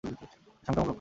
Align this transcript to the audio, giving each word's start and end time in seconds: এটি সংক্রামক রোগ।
এটি 0.03 0.25
সংক্রামক 0.65 0.77
রোগ। 0.77 0.87